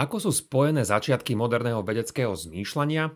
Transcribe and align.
Ako 0.00 0.16
sú 0.16 0.32
spojené 0.32 0.88
začiatky 0.88 1.36
moderného 1.36 1.84
vedeckého 1.84 2.32
zmýšľania 2.32 3.12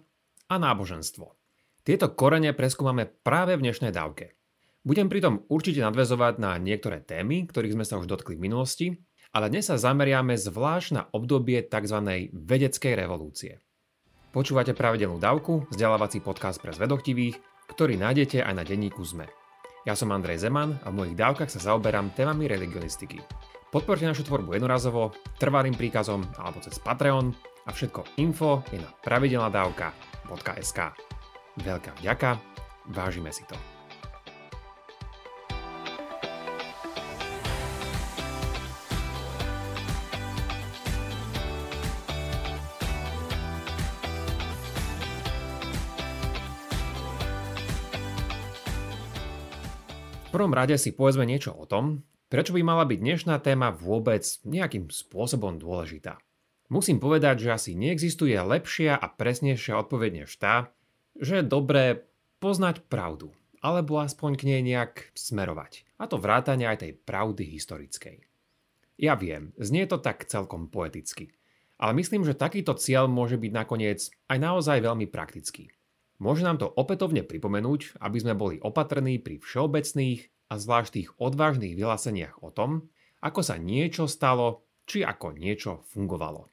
a 0.53 0.55
náboženstvo? 0.61 1.33
Tieto 1.81 2.13
korene 2.13 2.53
preskúmame 2.53 3.09
práve 3.09 3.57
v 3.57 3.65
dnešnej 3.65 3.89
dávke. 3.89 4.37
Budem 4.85 5.09
pritom 5.09 5.49
určite 5.49 5.81
nadvezovať 5.81 6.37
na 6.37 6.61
niektoré 6.61 7.01
témy, 7.01 7.49
ktorých 7.49 7.73
sme 7.73 7.89
sa 7.89 7.97
už 7.97 8.05
dotkli 8.05 8.37
v 8.37 8.45
minulosti, 8.45 8.87
ale 9.33 9.49
dnes 9.49 9.73
sa 9.73 9.81
zameriame 9.81 10.37
zvlášť 10.37 10.89
na 10.93 11.09
obdobie 11.09 11.65
tzv. 11.65 12.29
vedeckej 12.37 12.93
revolúcie. 13.01 13.65
Počúvate 14.37 14.77
pravidelnú 14.77 15.17
dávku, 15.17 15.65
vzdelávací 15.73 16.21
podcast 16.21 16.61
pre 16.61 16.77
zvedochtivých, 16.77 17.41
ktorý 17.73 17.97
nájdete 17.97 18.45
aj 18.45 18.61
na 18.61 18.61
denníku 18.61 19.01
ZME. 19.01 19.25
Ja 19.89 19.97
som 19.97 20.13
Andrej 20.13 20.45
Zeman 20.45 20.77
a 20.85 20.93
v 20.93 21.01
mojich 21.01 21.17
dávkach 21.17 21.49
sa 21.49 21.65
zaoberám 21.65 22.13
témami 22.13 22.45
religionistiky. 22.45 23.25
Podporte 23.75 24.07
našu 24.07 24.23
tvorbu 24.23 24.55
jednorazovo, 24.55 25.11
trvalým 25.35 25.75
príkazom 25.75 26.23
alebo 26.39 26.63
cez 26.63 26.79
Patreon 26.79 27.35
a 27.67 27.75
všetko 27.75 28.23
info 28.23 28.63
je 28.71 28.79
na 28.79 28.87
pravidelnadavka.sk. 29.03 30.79
Veľká 31.59 31.99
vďaka, 31.99 32.39
vážime 32.95 33.35
si 33.35 33.43
to. 33.51 33.59
Prvom 50.31 50.55
rade 50.55 50.79
si 50.79 50.95
povedzme 50.95 51.27
niečo 51.27 51.51
o 51.51 51.67
tom, 51.67 52.07
Prečo 52.35 52.51
by 52.51 52.67
mala 52.67 52.83
byť 52.83 52.99
dnešná 52.99 53.39
téma 53.39 53.71
vôbec 53.71 54.27
nejakým 54.43 54.91
spôsobom 54.91 55.55
dôležitá? 55.55 56.19
Musím 56.67 56.99
povedať, 56.99 57.47
že 57.47 57.55
asi 57.55 57.79
neexistuje 57.79 58.35
lepšia 58.35 58.99
a 58.99 59.07
presnejšia 59.07 59.79
odpoveď 59.79 60.27
než 60.27 60.35
tá, 60.43 60.75
že 61.15 61.39
je 61.39 61.47
dobré 61.47 62.03
poznať 62.43 62.91
pravdu, 62.91 63.31
alebo 63.63 64.03
aspoň 64.03 64.35
k 64.35 64.51
nej 64.51 64.67
nejak 64.67 65.15
smerovať. 65.15 65.87
A 66.03 66.11
to 66.11 66.19
vrátane 66.19 66.67
aj 66.67 66.83
tej 66.83 66.99
pravdy 66.99 67.47
historickej. 67.55 68.27
Ja 68.99 69.15
viem, 69.15 69.55
znie 69.55 69.87
to 69.87 70.03
tak 70.03 70.27
celkom 70.27 70.67
poeticky, 70.67 71.31
ale 71.79 71.95
myslím, 72.03 72.27
že 72.27 72.35
takýto 72.35 72.75
cieľ 72.75 73.07
môže 73.07 73.39
byť 73.39 73.53
nakoniec 73.55 74.11
aj 74.27 74.39
naozaj 74.43 74.83
veľmi 74.83 75.07
praktický. 75.07 75.71
Môže 76.19 76.43
nám 76.43 76.59
to 76.59 76.67
opätovne 76.67 77.23
pripomenúť, 77.23 78.03
aby 78.03 78.19
sme 78.19 78.35
boli 78.35 78.59
opatrní 78.59 79.23
pri 79.23 79.39
všeobecných 79.39 80.34
a 80.55 80.63
zvlášť 80.63 80.91
tých 80.95 81.11
odvážnych 81.19 81.75
vyhláseniach 81.75 82.47
o 82.47 82.55
tom, 82.55 82.87
ako 83.19 83.43
sa 83.43 83.59
niečo 83.59 84.07
stalo, 84.07 84.63
či 84.87 85.03
ako 85.03 85.35
niečo 85.35 85.83
fungovalo. 85.91 86.47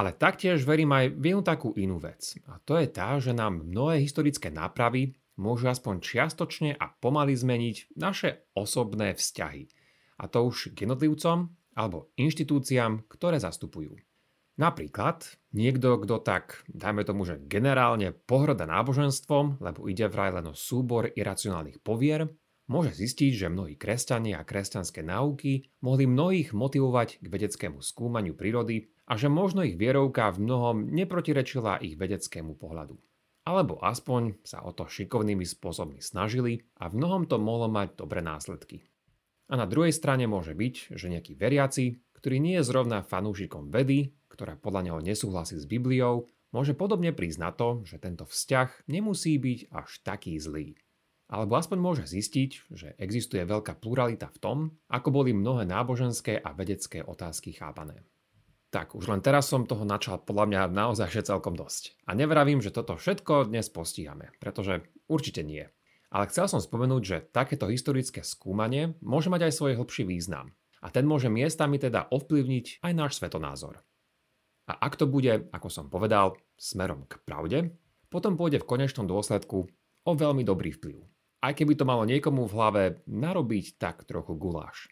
Ale 0.00 0.16
taktiež 0.16 0.64
verím 0.64 0.96
aj 0.96 1.12
v 1.12 1.24
jednu 1.28 1.42
takú 1.44 1.76
inú 1.76 2.00
vec. 2.00 2.40
A 2.48 2.56
to 2.64 2.80
je 2.80 2.88
tá, 2.88 3.20
že 3.20 3.36
nám 3.36 3.68
mnohé 3.68 4.00
historické 4.00 4.48
nápravy 4.48 5.12
môžu 5.36 5.68
aspoň 5.68 6.00
čiastočne 6.00 6.70
a 6.78 6.88
pomaly 6.88 7.36
zmeniť 7.36 7.98
naše 8.00 8.48
osobné 8.56 9.12
vzťahy. 9.12 9.68
A 10.22 10.24
to 10.30 10.48
už 10.48 10.72
k 10.72 10.88
jednotlivcom 10.88 11.52
alebo 11.76 12.08
inštitúciám, 12.16 13.10
ktoré 13.10 13.42
zastupujú. 13.42 13.98
Napríklad 14.58 15.38
niekto, 15.54 16.02
kto 16.02 16.18
tak, 16.18 16.66
dajme 16.66 17.06
tomu, 17.06 17.22
že 17.22 17.38
generálne 17.46 18.10
pohrda 18.10 18.66
náboženstvom, 18.66 19.62
lebo 19.62 19.86
ide 19.86 20.10
vraj 20.10 20.34
len 20.34 20.50
o 20.50 20.54
súbor 20.54 21.10
iracionálnych 21.14 21.78
povier, 21.78 22.26
môže 22.68 22.94
zistiť, 22.94 23.32
že 23.34 23.52
mnohí 23.52 23.74
kresťania 23.74 24.38
a 24.38 24.46
kresťanské 24.46 25.00
náuky 25.00 25.66
mohli 25.80 26.04
mnohých 26.04 26.52
motivovať 26.52 27.18
k 27.18 27.26
vedeckému 27.26 27.80
skúmaniu 27.80 28.36
prírody 28.36 28.92
a 29.08 29.16
že 29.16 29.32
možno 29.32 29.64
ich 29.64 29.80
vierovka 29.80 30.28
v 30.36 30.44
mnohom 30.44 30.76
neprotirečila 30.92 31.80
ich 31.80 31.96
vedeckému 31.96 32.54
pohľadu. 32.60 33.00
Alebo 33.48 33.80
aspoň 33.80 34.44
sa 34.44 34.60
o 34.60 34.76
to 34.76 34.84
šikovnými 34.84 35.48
spôsobmi 35.48 36.04
snažili 36.04 36.68
a 36.76 36.92
v 36.92 37.00
mnohom 37.00 37.24
to 37.24 37.40
mohlo 37.40 37.72
mať 37.72 37.96
dobré 37.96 38.20
následky. 38.20 38.84
A 39.48 39.56
na 39.56 39.64
druhej 39.64 39.96
strane 39.96 40.28
môže 40.28 40.52
byť, 40.52 40.92
že 40.92 41.08
nejaký 41.08 41.32
veriaci, 41.32 41.96
ktorý 42.12 42.36
nie 42.36 42.60
je 42.60 42.68
zrovna 42.68 43.00
fanúšikom 43.00 43.72
vedy, 43.72 44.12
ktorá 44.28 44.60
podľa 44.60 44.92
neho 44.92 45.00
nesúhlasí 45.00 45.56
s 45.56 45.64
Bibliou, 45.64 46.28
môže 46.52 46.76
podobne 46.76 47.16
prísť 47.16 47.40
na 47.40 47.50
to, 47.56 47.80
že 47.88 47.96
tento 47.96 48.28
vzťah 48.28 48.84
nemusí 48.92 49.40
byť 49.40 49.72
až 49.72 49.88
taký 50.04 50.36
zlý. 50.36 50.76
Alebo 51.28 51.60
aspoň 51.60 51.76
môže 51.76 52.04
zistiť, 52.08 52.72
že 52.72 52.96
existuje 52.96 53.44
veľká 53.44 53.76
pluralita 53.76 54.32
v 54.32 54.40
tom, 54.40 54.58
ako 54.88 55.12
boli 55.12 55.36
mnohé 55.36 55.68
náboženské 55.68 56.40
a 56.40 56.56
vedecké 56.56 57.04
otázky 57.04 57.52
chápané. 57.52 58.00
Tak, 58.72 58.96
už 58.96 59.12
len 59.12 59.20
teraz 59.20 59.48
som 59.48 59.68
toho 59.68 59.84
načal 59.84 60.20
podľa 60.24 60.44
mňa 60.48 60.62
naozaj 60.72 61.12
že 61.12 61.28
celkom 61.28 61.52
dosť. 61.52 62.00
A 62.08 62.16
nevravím, 62.16 62.64
že 62.64 62.72
toto 62.72 62.96
všetko 62.96 63.52
dnes 63.52 63.68
postíhame, 63.68 64.32
pretože 64.40 64.88
určite 65.04 65.44
nie. 65.44 65.68
Ale 66.08 66.28
chcel 66.32 66.48
som 66.48 66.64
spomenúť, 66.64 67.02
že 67.04 67.24
takéto 67.28 67.68
historické 67.68 68.24
skúmanie 68.24 68.96
môže 69.04 69.28
mať 69.28 69.48
aj 69.48 69.56
svoj 69.56 69.72
hĺbší 69.76 70.08
význam. 70.08 70.56
A 70.80 70.88
ten 70.88 71.04
môže 71.04 71.28
miestami 71.28 71.76
teda 71.76 72.08
ovplyvniť 72.08 72.80
aj 72.80 72.92
náš 72.96 73.20
svetonázor. 73.20 73.84
A 74.68 74.72
ak 74.80 74.96
to 74.96 75.04
bude, 75.04 75.48
ako 75.52 75.68
som 75.68 75.92
povedal, 75.92 76.40
smerom 76.56 77.04
k 77.04 77.20
pravde, 77.24 77.76
potom 78.08 78.36
pôjde 78.40 78.64
v 78.64 78.68
konečnom 78.68 79.04
dôsledku 79.04 79.68
o 80.08 80.12
veľmi 80.16 80.44
dobrý 80.44 80.72
vplyv 80.72 81.17
aj 81.42 81.52
keby 81.62 81.78
to 81.78 81.86
malo 81.86 82.02
niekomu 82.02 82.46
v 82.46 82.54
hlave 82.54 82.82
narobiť 83.06 83.78
tak 83.78 84.04
trochu 84.04 84.34
guláš. 84.34 84.90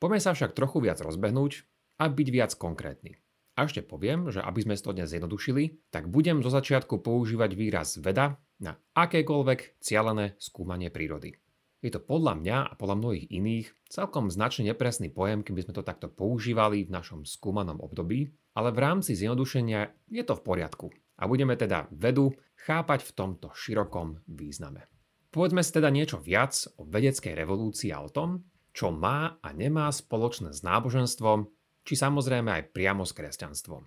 Poďme 0.00 0.20
sa 0.20 0.32
však 0.32 0.56
trochu 0.56 0.84
viac 0.84 1.00
rozbehnúť 1.00 1.64
a 2.00 2.08
byť 2.10 2.28
viac 2.28 2.52
konkrétny. 2.56 3.20
A 3.54 3.70
ešte 3.70 3.86
poviem, 3.86 4.34
že 4.34 4.42
aby 4.42 4.66
sme 4.66 4.74
to 4.74 4.90
dnes 4.90 5.14
zjednodušili, 5.14 5.86
tak 5.94 6.10
budem 6.10 6.42
zo 6.42 6.50
začiatku 6.50 6.98
používať 7.06 7.54
výraz 7.54 8.02
veda 8.02 8.34
na 8.58 8.74
akékoľvek 8.98 9.78
cielené 9.78 10.34
skúmanie 10.42 10.90
prírody. 10.90 11.38
Je 11.84 11.92
to 11.92 12.00
podľa 12.00 12.40
mňa 12.40 12.58
a 12.64 12.72
podľa 12.80 12.96
mnohých 12.96 13.28
iných 13.28 13.66
celkom 13.92 14.32
značne 14.32 14.72
nepresný 14.72 15.12
pojem, 15.12 15.44
keby 15.44 15.68
sme 15.68 15.76
to 15.76 15.84
takto 15.84 16.08
používali 16.08 16.88
v 16.88 16.94
našom 16.96 17.28
skúmanom 17.28 17.78
období, 17.78 18.32
ale 18.56 18.72
v 18.72 18.82
rámci 18.82 19.12
zjednodušenia 19.14 19.92
je 20.08 20.22
to 20.24 20.34
v 20.34 20.42
poriadku 20.42 20.88
a 21.20 21.28
budeme 21.28 21.54
teda 21.54 21.86
vedu 21.92 22.32
chápať 22.64 23.04
v 23.04 23.12
tomto 23.14 23.52
širokom 23.52 24.24
význame. 24.26 24.93
Povedzme 25.34 25.66
si 25.66 25.74
teda 25.74 25.90
niečo 25.90 26.22
viac 26.22 26.54
o 26.78 26.86
vedeckej 26.86 27.34
revolúcii 27.34 27.90
a 27.90 28.06
o 28.06 28.08
tom, 28.08 28.46
čo 28.70 28.94
má 28.94 29.42
a 29.42 29.48
nemá 29.50 29.90
spoločné 29.90 30.54
s 30.54 30.62
náboženstvom, 30.62 31.50
či 31.82 31.98
samozrejme 31.98 32.54
aj 32.54 32.70
priamo 32.70 33.02
s 33.02 33.10
kresťanstvom. 33.18 33.82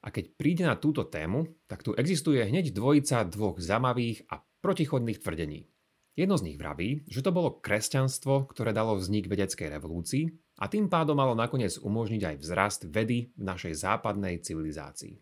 A 0.00 0.08
keď 0.08 0.24
príde 0.40 0.64
na 0.64 0.80
túto 0.80 1.04
tému, 1.04 1.52
tak 1.68 1.84
tu 1.84 1.92
existuje 1.92 2.40
hneď 2.40 2.72
dvojica 2.72 3.28
dvoch 3.28 3.60
zamavých 3.60 4.24
a 4.32 4.40
protichodných 4.40 5.20
tvrdení. 5.20 5.68
Jedno 6.16 6.40
z 6.40 6.48
nich 6.48 6.56
vraví, 6.56 7.04
že 7.12 7.20
to 7.20 7.28
bolo 7.28 7.60
kresťanstvo, 7.60 8.48
ktoré 8.48 8.72
dalo 8.72 8.96
vznik 8.96 9.28
vedeckej 9.28 9.68
revolúcii 9.68 10.32
a 10.56 10.72
tým 10.72 10.88
pádom 10.88 11.20
malo 11.20 11.36
nakoniec 11.36 11.76
umožniť 11.76 12.22
aj 12.24 12.36
vzrast 12.40 12.80
vedy 12.88 13.36
v 13.36 13.42
našej 13.44 13.76
západnej 13.84 14.40
civilizácii. 14.40 15.20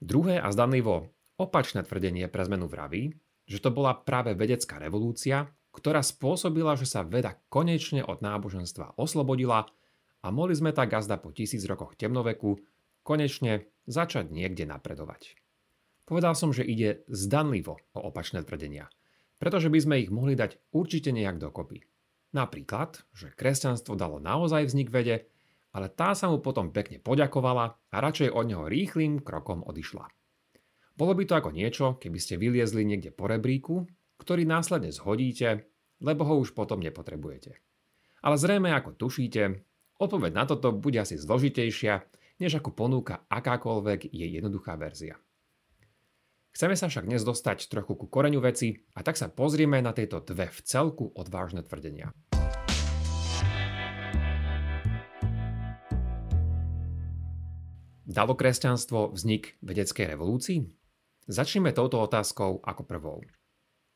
Druhé 0.00 0.40
a 0.40 0.48
zdanlivo 0.48 1.12
opačné 1.36 1.84
tvrdenie 1.84 2.32
pre 2.32 2.48
zmenu 2.48 2.64
vraví, 2.64 3.12
že 3.44 3.60
to 3.60 3.70
bola 3.72 3.92
práve 3.96 4.32
vedecká 4.32 4.80
revolúcia, 4.80 5.48
ktorá 5.74 6.00
spôsobila, 6.00 6.78
že 6.78 6.86
sa 6.86 7.02
veda 7.02 7.34
konečne 7.50 8.06
od 8.06 8.22
náboženstva 8.22 8.94
oslobodila 8.94 9.66
a 10.24 10.26
mohli 10.30 10.54
sme 10.54 10.70
tak 10.70 10.94
gazda 10.94 11.18
po 11.18 11.34
tisíc 11.34 11.66
rokoch 11.66 11.98
temnoveku 11.98 12.56
konečne 13.04 13.68
začať 13.84 14.32
niekde 14.32 14.64
napredovať. 14.64 15.36
Povedal 16.08 16.36
som, 16.36 16.52
že 16.52 16.64
ide 16.64 17.04
zdanlivo 17.08 17.80
o 17.96 18.00
opačné 18.08 18.44
tvrdenia, 18.44 18.88
pretože 19.36 19.68
by 19.68 19.78
sme 19.80 20.00
ich 20.00 20.12
mohli 20.12 20.36
dať 20.36 20.56
určite 20.72 21.12
nejak 21.12 21.40
dokopy. 21.40 21.84
Napríklad, 22.32 23.04
že 23.12 23.32
kresťanstvo 23.32 23.94
dalo 23.94 24.18
naozaj 24.20 24.68
vznik 24.68 24.90
vede, 24.90 25.28
ale 25.74 25.90
tá 25.90 26.14
sa 26.14 26.30
mu 26.30 26.38
potom 26.38 26.70
pekne 26.70 27.02
poďakovala 27.02 27.78
a 27.90 27.96
radšej 27.98 28.30
od 28.30 28.44
neho 28.46 28.64
rýchlým 28.70 29.20
krokom 29.22 29.66
odišla. 29.66 30.06
Bolo 30.94 31.10
by 31.18 31.26
to 31.26 31.34
ako 31.34 31.50
niečo, 31.50 31.98
keby 31.98 32.22
ste 32.22 32.38
vyliezli 32.38 32.86
niekde 32.86 33.10
po 33.10 33.26
rebríku, 33.26 33.82
ktorý 34.22 34.46
následne 34.46 34.94
zhodíte, 34.94 35.66
lebo 35.98 36.22
ho 36.22 36.38
už 36.38 36.54
potom 36.54 36.78
nepotrebujete. 36.78 37.58
Ale 38.22 38.38
zrejme 38.38 38.70
ako 38.70 38.94
tušíte, 38.94 39.58
odpoveď 39.98 40.30
na 40.30 40.46
toto 40.46 40.70
bude 40.70 41.02
asi 41.02 41.18
zložitejšia, 41.18 41.98
než 42.38 42.62
ako 42.62 42.78
ponúka 42.78 43.26
akákoľvek 43.26 44.06
jej 44.06 44.38
jednoduchá 44.38 44.78
verzia. 44.78 45.18
Chceme 46.54 46.78
sa 46.78 46.86
však 46.86 47.10
dnes 47.10 47.26
dostať 47.26 47.66
trochu 47.66 47.98
ku 47.98 48.06
koreňu 48.06 48.38
veci 48.38 48.78
a 48.94 49.02
tak 49.02 49.18
sa 49.18 49.26
pozrieme 49.26 49.82
na 49.82 49.90
tieto 49.90 50.22
dve 50.22 50.46
v 50.46 50.60
celku 50.62 51.10
odvážne 51.18 51.66
tvrdenia. 51.66 52.14
Dalo 58.06 58.38
kresťanstvo 58.38 59.10
vznik 59.10 59.58
vedeckej 59.58 60.14
revolúcii? 60.14 60.83
Začneme 61.24 61.72
touto 61.72 62.04
otázkou 62.04 62.60
ako 62.60 62.82
prvou. 62.84 63.18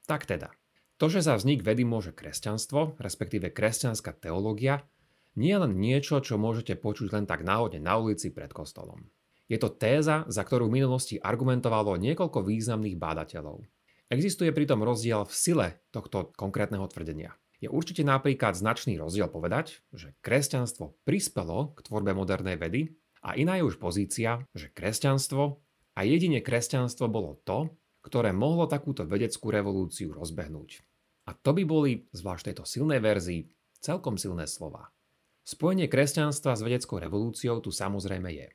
Tak 0.08 0.24
teda, 0.24 0.48
to, 0.96 1.12
že 1.12 1.20
za 1.20 1.36
vznik 1.36 1.60
vedy 1.60 1.84
môže 1.84 2.16
kresťanstvo, 2.16 2.96
respektíve 2.96 3.52
kresťanská 3.52 4.16
teológia, 4.16 4.88
nie 5.36 5.52
je 5.52 5.60
len 5.60 5.76
niečo, 5.76 6.24
čo 6.24 6.40
môžete 6.40 6.80
počuť 6.80 7.12
len 7.12 7.28
tak 7.28 7.44
náhodne 7.44 7.84
na 7.84 8.00
ulici 8.00 8.32
pred 8.32 8.48
kostolom. 8.48 9.12
Je 9.44 9.60
to 9.60 9.68
téza, 9.68 10.24
za 10.32 10.40
ktorú 10.40 10.72
v 10.72 10.80
minulosti 10.80 11.20
argumentovalo 11.20 12.00
niekoľko 12.00 12.48
významných 12.48 12.96
bádateľov. 12.96 13.60
Existuje 14.08 14.48
pritom 14.48 14.80
rozdiel 14.80 15.28
v 15.28 15.34
sile 15.36 15.68
tohto 15.92 16.32
konkrétneho 16.32 16.88
tvrdenia. 16.88 17.36
Je 17.60 17.68
určite 17.68 18.08
napríklad 18.08 18.56
značný 18.56 18.96
rozdiel 18.96 19.28
povedať, 19.28 19.84
že 19.92 20.16
kresťanstvo 20.24 20.96
prispelo 21.04 21.76
k 21.76 21.84
tvorbe 21.84 22.16
modernej 22.16 22.56
vedy 22.56 22.96
a 23.20 23.36
iná 23.36 23.60
je 23.60 23.68
už 23.68 23.76
pozícia, 23.76 24.40
že 24.56 24.72
kresťanstvo 24.72 25.67
a 25.98 26.06
jedine 26.06 26.38
kresťanstvo 26.38 27.10
bolo 27.10 27.42
to, 27.42 27.74
ktoré 28.06 28.30
mohlo 28.30 28.70
takúto 28.70 29.02
vedeckú 29.02 29.50
revolúciu 29.50 30.14
rozbehnúť. 30.14 30.86
A 31.26 31.34
to 31.34 31.50
by 31.50 31.66
boli, 31.66 32.06
zvlášť 32.14 32.54
tejto 32.54 32.64
silnej 32.70 33.02
verzii, 33.02 33.50
celkom 33.82 34.14
silné 34.14 34.46
slova. 34.46 34.94
Spojenie 35.42 35.90
kresťanstva 35.90 36.54
s 36.54 36.62
vedeckou 36.62 37.02
revolúciou 37.02 37.58
tu 37.58 37.74
samozrejme 37.74 38.30
je. 38.30 38.46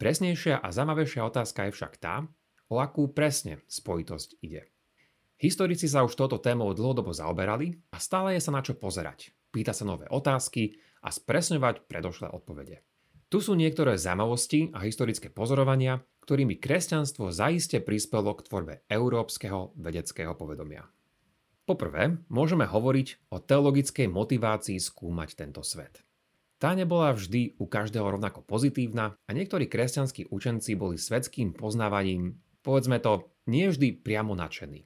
Presnejšia 0.00 0.64
a 0.64 0.72
zaujímavejšia 0.72 1.28
otázka 1.28 1.68
je 1.68 1.74
však 1.76 2.00
tá, 2.00 2.24
o 2.72 2.80
akú 2.80 3.12
presne 3.12 3.60
spojitosť 3.68 4.40
ide. 4.40 4.72
Historici 5.38 5.86
sa 5.86 6.02
už 6.08 6.16
toto 6.16 6.40
témou 6.40 6.72
dlhodobo 6.72 7.12
zaoberali 7.12 7.78
a 7.92 8.00
stále 8.00 8.34
je 8.34 8.42
sa 8.42 8.50
na 8.50 8.64
čo 8.64 8.74
pozerať, 8.74 9.30
pýta 9.52 9.76
sa 9.76 9.84
nové 9.84 10.08
otázky 10.10 10.80
a 11.04 11.12
spresňovať 11.12 11.86
predošlé 11.86 12.32
odpovede. 12.32 12.82
Tu 13.28 13.38
sú 13.44 13.52
niektoré 13.54 14.00
zaujímavosti 14.00 14.72
a 14.72 14.82
historické 14.82 15.28
pozorovania, 15.30 16.02
ktorými 16.28 16.60
kresťanstvo 16.60 17.32
zaiste 17.32 17.80
prispelo 17.80 18.36
k 18.36 18.44
tvorbe 18.44 18.74
európskeho 18.92 19.72
vedeckého 19.80 20.36
povedomia. 20.36 20.84
Poprvé, 21.64 22.20
môžeme 22.28 22.68
hovoriť 22.68 23.32
o 23.32 23.40
teologickej 23.40 24.12
motivácii 24.12 24.76
skúmať 24.76 25.40
tento 25.40 25.64
svet. 25.64 26.04
Tá 26.60 26.76
nebola 26.76 27.16
vždy 27.16 27.56
u 27.56 27.64
každého 27.64 28.04
rovnako 28.04 28.44
pozitívna 28.44 29.16
a 29.24 29.30
niektorí 29.32 29.72
kresťanskí 29.72 30.28
učenci 30.28 30.76
boli 30.76 31.00
svetským 31.00 31.56
poznávaním, 31.56 32.36
povedzme 32.60 33.00
to, 33.00 33.32
nie 33.48 33.72
vždy 33.72 33.96
priamo 33.96 34.36
nadšení. 34.36 34.84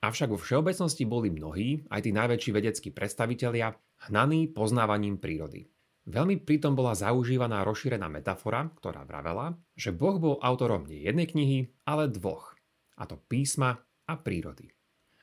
Avšak 0.00 0.32
vo 0.32 0.40
všeobecnosti 0.40 1.04
boli 1.04 1.28
mnohí, 1.28 1.84
aj 1.92 2.08
tí 2.08 2.16
najväčší 2.16 2.50
vedeckí 2.56 2.88
predstavitelia, 2.96 3.76
hnaní 4.08 4.48
poznávaním 4.48 5.20
prírody. 5.20 5.68
Veľmi 6.02 6.42
pritom 6.42 6.74
bola 6.74 6.98
zaužívaná 6.98 7.62
rozšírená 7.62 8.10
metafora, 8.10 8.66
ktorá 8.74 9.06
vravela, 9.06 9.54
že 9.78 9.94
Boh 9.94 10.18
bol 10.18 10.34
autorom 10.42 10.82
nie 10.82 11.06
jednej 11.06 11.30
knihy, 11.30 11.70
ale 11.86 12.10
dvoch, 12.10 12.58
a 12.98 13.06
to 13.06 13.22
písma 13.30 13.78
a 14.10 14.14
prírody. 14.18 14.74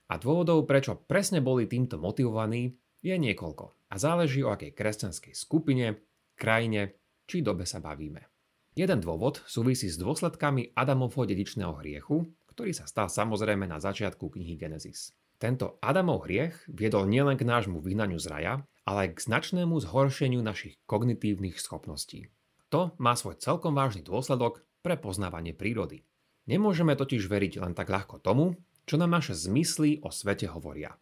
A 0.09 0.15
dôvodov, 0.15 0.63
prečo 0.63 0.95
presne 0.95 1.43
boli 1.43 1.67
týmto 1.67 1.99
motivovaní, 1.99 2.79
je 3.03 3.15
niekoľko 3.15 3.91
a 3.91 3.95
záleží 3.99 4.39
o 4.43 4.51
akej 4.55 4.71
kresťanskej 4.71 5.33
skupine, 5.35 5.99
krajine 6.39 6.95
či 7.27 7.43
dobe 7.43 7.67
sa 7.67 7.83
bavíme. 7.83 8.25
Jeden 8.73 8.99
dôvod 9.03 9.43
súvisí 9.45 9.91
s 9.91 9.99
dôsledkami 9.99 10.71
Adamovho 10.73 11.27
dedičného 11.27 11.75
hriechu, 11.83 12.23
ktorý 12.55 12.71
sa 12.71 12.87
stal 12.87 13.11
samozrejme 13.11 13.67
na 13.67 13.77
začiatku 13.83 14.31
knihy 14.31 14.55
Genesis. 14.55 15.11
Tento 15.39 15.79
Adamov 15.79 16.27
hriech 16.27 16.67
viedol 16.67 17.07
nielen 17.07 17.39
k 17.39 17.47
nášmu 17.47 17.79
vyhnaniu 17.79 18.19
z 18.19 18.27
raja, 18.27 18.53
ale 18.83 19.07
aj 19.07 19.09
k 19.15 19.23
značnému 19.31 19.71
zhoršeniu 19.79 20.43
našich 20.43 20.75
kognitívnych 20.83 21.55
schopností. 21.55 22.27
To 22.75 22.91
má 22.99 23.15
svoj 23.15 23.39
celkom 23.39 23.71
vážny 23.71 24.03
dôsledok 24.03 24.67
pre 24.83 24.99
poznávanie 24.99 25.55
prírody. 25.55 26.03
Nemôžeme 26.51 26.91
totiž 26.91 27.31
veriť 27.31 27.63
len 27.63 27.71
tak 27.71 27.87
ľahko 27.87 28.19
tomu, 28.19 28.59
čo 28.83 28.99
nám 28.99 29.15
naše 29.15 29.31
zmysly 29.31 30.03
o 30.03 30.11
svete 30.11 30.51
hovoria. 30.51 30.99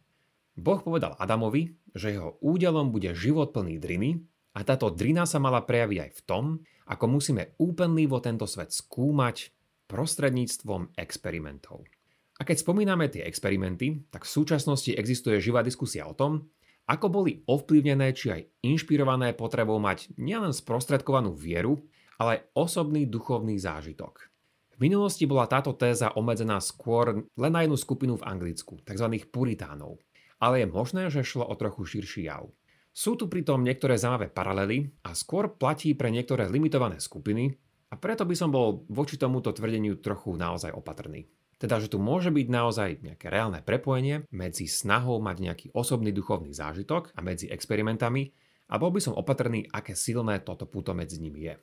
Boh 0.54 0.86
povedal 0.86 1.18
Adamovi, 1.18 1.74
že 1.98 2.14
jeho 2.14 2.38
údelom 2.38 2.94
bude 2.94 3.18
život 3.18 3.58
plný 3.58 3.82
driny 3.82 4.22
a 4.54 4.62
táto 4.62 4.94
drina 4.94 5.26
sa 5.26 5.42
mala 5.42 5.66
prejaviť 5.66 5.98
aj 5.98 6.12
v 6.14 6.22
tom, 6.30 6.46
ako 6.86 7.06
musíme 7.10 7.58
úplnlivo 7.58 8.22
tento 8.22 8.46
svet 8.46 8.70
skúmať 8.70 9.50
prostredníctvom 9.90 10.94
experimentov. 10.94 11.90
A 12.38 12.46
keď 12.46 12.62
spomíname 12.62 13.10
tie 13.10 13.26
experimenty, 13.26 14.06
tak 14.14 14.24
v 14.24 14.34
súčasnosti 14.34 14.94
existuje 14.94 15.42
živá 15.42 15.66
diskusia 15.66 16.06
o 16.06 16.14
tom, 16.14 16.46
ako 16.88 17.10
boli 17.10 17.44
ovplyvnené 17.50 18.14
či 18.14 18.32
aj 18.32 18.42
inšpirované 18.64 19.34
potrebou 19.34 19.82
mať 19.82 20.14
nielen 20.16 20.54
sprostredkovanú 20.54 21.36
vieru, 21.36 21.82
ale 22.22 22.40
aj 22.40 22.46
osobný 22.56 23.10
duchovný 23.10 23.58
zážitok. 23.60 24.30
V 24.78 24.86
minulosti 24.86 25.26
bola 25.26 25.50
táto 25.50 25.74
téza 25.74 26.14
obmedzená 26.14 26.62
skôr 26.62 27.26
len 27.26 27.52
na 27.52 27.66
jednu 27.66 27.76
skupinu 27.76 28.14
v 28.22 28.26
Anglicku, 28.30 28.78
tzv. 28.86 29.08
puritánov 29.34 29.98
ale 30.38 30.64
je 30.64 30.68
možné, 30.70 31.10
že 31.10 31.26
šlo 31.26 31.46
o 31.46 31.56
trochu 31.58 31.86
širší 31.86 32.30
jav. 32.30 32.50
Sú 32.94 33.14
tu 33.14 33.30
pritom 33.30 33.62
niektoré 33.62 33.94
zaujímavé 33.94 34.34
paralely 34.34 34.90
a 35.06 35.14
skôr 35.14 35.54
platí 35.54 35.94
pre 35.94 36.10
niektoré 36.10 36.50
limitované 36.50 36.98
skupiny 36.98 37.54
a 37.94 37.96
preto 37.98 38.26
by 38.26 38.34
som 38.34 38.50
bol 38.50 38.86
voči 38.90 39.22
tomuto 39.22 39.54
tvrdeniu 39.54 40.02
trochu 40.02 40.34
naozaj 40.34 40.74
opatrný. 40.74 41.30
Teda, 41.58 41.82
že 41.82 41.90
tu 41.90 41.98
môže 41.98 42.30
byť 42.30 42.48
naozaj 42.54 42.90
nejaké 43.02 43.34
reálne 43.34 43.66
prepojenie 43.66 44.30
medzi 44.30 44.70
snahou 44.70 45.18
mať 45.18 45.38
nejaký 45.42 45.68
osobný 45.74 46.14
duchovný 46.14 46.54
zážitok 46.54 47.18
a 47.18 47.20
medzi 47.26 47.50
experimentami 47.50 48.30
a 48.70 48.78
bol 48.78 48.94
by 48.94 49.02
som 49.02 49.18
opatrný, 49.18 49.66
aké 49.74 49.98
silné 49.98 50.38
toto 50.46 50.70
puto 50.70 50.94
medzi 50.94 51.18
nimi 51.18 51.50
je. 51.50 51.56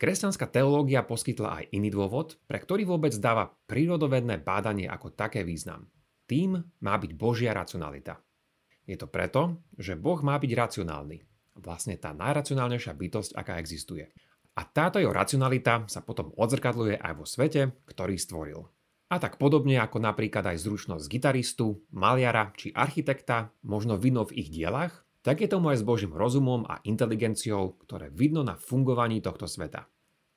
Kresťanská 0.00 0.48
teológia 0.48 1.04
poskytla 1.04 1.60
aj 1.60 1.64
iný 1.76 1.92
dôvod, 1.92 2.40
pre 2.48 2.56
ktorý 2.56 2.88
vôbec 2.88 3.12
dáva 3.20 3.52
prírodovedné 3.68 4.40
bádanie 4.40 4.88
ako 4.88 5.12
také 5.12 5.44
význam. 5.44 5.92
Tým 6.24 6.56
má 6.80 6.94
byť 6.96 7.10
Božia 7.18 7.52
racionalita. 7.52 8.16
Je 8.88 8.96
to 8.96 9.10
preto, 9.10 9.60
že 9.76 10.00
Boh 10.00 10.16
má 10.24 10.40
byť 10.40 10.50
racionálny. 10.56 11.20
Vlastne 11.60 12.00
tá 12.00 12.16
najracionálnejšia 12.16 12.96
bytosť, 12.96 13.30
aká 13.36 13.60
existuje. 13.60 14.08
A 14.56 14.62
táto 14.64 14.96
jeho 14.96 15.12
racionalita 15.12 15.84
sa 15.90 16.00
potom 16.00 16.32
odzrkadluje 16.32 16.96
aj 16.96 17.12
vo 17.18 17.28
svete, 17.28 17.76
ktorý 17.84 18.16
stvoril. 18.16 18.60
A 19.10 19.18
tak 19.18 19.42
podobne 19.42 19.82
ako 19.82 19.98
napríklad 19.98 20.54
aj 20.54 20.62
zručnosť 20.62 21.10
gitaristu, 21.10 21.82
maliara 21.90 22.54
či 22.54 22.70
architekta 22.70 23.50
možno 23.66 23.98
vidno 23.98 24.22
v 24.22 24.38
ich 24.38 24.54
dielach, 24.54 25.02
tak 25.26 25.42
je 25.42 25.50
tomu 25.50 25.74
aj 25.74 25.82
s 25.82 25.84
Božím 25.84 26.14
rozumom 26.14 26.62
a 26.64 26.78
inteligenciou, 26.86 27.74
ktoré 27.82 28.08
vidno 28.14 28.46
na 28.46 28.54
fungovaní 28.54 29.18
tohto 29.18 29.50
sveta. 29.50 29.90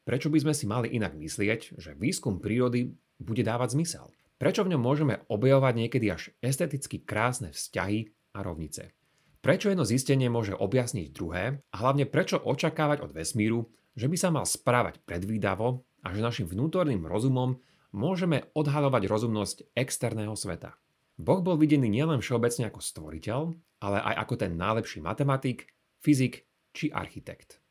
Prečo 0.03 0.27
by 0.27 0.41
sme 0.43 0.53
si 0.57 0.65
mali 0.67 0.91
inak 0.91 1.15
myslieť, 1.15 1.79
že 1.79 1.95
výskum 1.95 2.41
prírody 2.41 2.91
bude 3.21 3.45
dávať 3.45 3.79
zmysel? 3.79 4.11
Prečo 4.41 4.65
v 4.67 4.75
ňom 4.75 4.81
môžeme 4.81 5.23
objavovať 5.31 5.73
niekedy 5.77 6.11
až 6.11 6.35
esteticky 6.43 6.99
krásne 6.99 7.55
vzťahy 7.55 8.11
a 8.35 8.43
rovnice? 8.43 8.91
Prečo 9.39 9.71
jedno 9.71 9.87
zistenie 9.87 10.27
môže 10.27 10.57
objasniť 10.57 11.07
druhé 11.15 11.61
a 11.71 11.75
hlavne 11.79 12.09
prečo 12.09 12.41
očakávať 12.41 13.05
od 13.05 13.11
vesmíru, 13.15 13.71
že 13.95 14.09
by 14.09 14.17
sa 14.19 14.33
mal 14.33 14.43
správať 14.43 14.99
predvídavo 15.05 15.85
a 16.03 16.07
že 16.11 16.25
našim 16.25 16.47
vnútorným 16.49 17.07
rozumom 17.07 17.61
môžeme 17.93 18.49
odhalovať 18.57 19.05
rozumnosť 19.07 19.57
externého 19.77 20.33
sveta. 20.33 20.75
Boh 21.15 21.45
bol 21.45 21.61
videný 21.61 21.93
nielen 21.93 22.19
všeobecne 22.25 22.73
ako 22.73 22.81
stvoriteľ, 22.81 23.41
ale 23.85 23.97
aj 24.01 24.15
ako 24.25 24.33
ten 24.35 24.57
najlepší 24.57 24.99
matematik, 24.99 25.69
fyzik 26.01 26.49
či 26.73 26.89
architekt. 26.89 27.61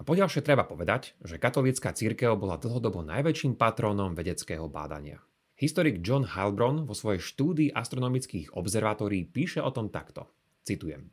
A 0.00 0.02
poďalšie 0.02 0.40
treba 0.40 0.64
povedať, 0.64 1.12
že 1.20 1.36
katolícka 1.36 1.92
církev 1.92 2.32
bola 2.40 2.56
dlhodobo 2.56 3.04
najväčším 3.04 3.60
patrónom 3.60 4.16
vedeckého 4.16 4.64
bádania. 4.64 5.20
Historik 5.60 6.00
John 6.00 6.24
Heilbron 6.24 6.88
vo 6.88 6.96
svojej 6.96 7.20
štúdii 7.20 7.76
astronomických 7.76 8.56
observatórií 8.56 9.28
píše 9.28 9.60
o 9.60 9.68
tom 9.68 9.92
takto. 9.92 10.24
Citujem. 10.64 11.12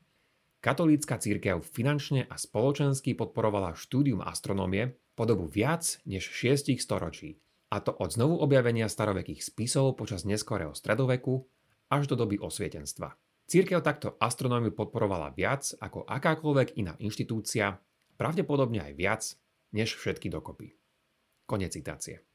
Katolícka 0.64 1.20
církev 1.20 1.60
finančne 1.68 2.32
a 2.32 2.40
spoločensky 2.40 3.12
podporovala 3.12 3.76
štúdium 3.76 4.24
astronómie 4.24 4.96
po 5.20 5.28
dobu 5.28 5.52
viac 5.52 6.00
než 6.08 6.32
6 6.32 6.80
storočí, 6.80 7.44
a 7.68 7.84
to 7.84 7.92
od 7.92 8.16
znovu 8.16 8.40
objavenia 8.40 8.88
starovekých 8.88 9.44
spisov 9.44 10.00
počas 10.00 10.24
neskorého 10.24 10.72
stredoveku 10.72 11.44
až 11.92 12.08
do 12.08 12.16
doby 12.16 12.40
osvietenstva. 12.40 13.16
Církev 13.48 13.80
takto 13.80 14.20
astronómiu 14.20 14.76
podporovala 14.76 15.32
viac 15.32 15.72
ako 15.80 16.04
akákoľvek 16.04 16.76
iná 16.80 17.00
inštitúcia, 17.00 17.80
pravdepodobne 18.20 18.84
aj 18.84 18.94
viac 18.96 19.24
než 19.72 19.96
všetky 19.96 20.28
dokopy. 20.28 20.76
Konec 21.48 21.72
citácie. 21.72 22.28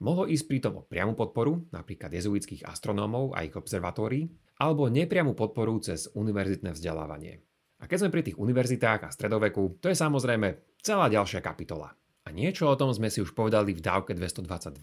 Mohlo 0.00 0.26
ísť 0.26 0.44
pritom 0.48 0.74
o 0.80 0.86
priamu 0.86 1.12
podporu, 1.14 1.68
napríklad 1.70 2.10
jezuitských 2.10 2.66
astronómov 2.66 3.36
a 3.36 3.44
ich 3.44 3.54
observatórií, 3.54 4.32
alebo 4.58 4.88
nepriamu 4.88 5.36
podporu 5.36 5.76
cez 5.78 6.08
univerzitné 6.16 6.72
vzdelávanie. 6.72 7.44
A 7.80 7.88
keď 7.88 8.06
sme 8.06 8.12
pri 8.12 8.22
tých 8.24 8.40
univerzitách 8.40 9.06
a 9.06 9.12
stredoveku, 9.12 9.78
to 9.80 9.92
je 9.92 9.96
samozrejme 9.96 10.80
celá 10.80 11.08
ďalšia 11.12 11.44
kapitola. 11.44 11.99
A 12.24 12.34
niečo 12.34 12.68
o 12.68 12.76
tom 12.76 12.92
sme 12.92 13.08
si 13.08 13.24
už 13.24 13.32
povedali 13.32 13.72
v 13.72 13.80
dávke 13.84 14.12
222 14.12 14.76